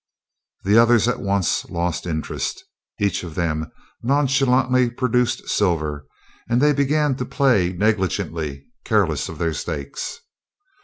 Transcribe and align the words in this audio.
The 0.63 0.79
others 0.79 1.07
at 1.07 1.19
once 1.19 1.65
lost 1.69 2.07
interest. 2.07 2.63
Each 2.99 3.21
of 3.23 3.35
them 3.35 3.71
nonchalantly 4.01 4.89
produced 4.89 5.47
silver, 5.47 6.07
and 6.49 6.59
they 6.59 6.73
began 6.73 7.13
to 7.17 7.23
play 7.25 7.71
negligently, 7.73 8.65
careless 8.83 9.29
of 9.29 9.37
their 9.37 9.53
stakes. 9.53 10.17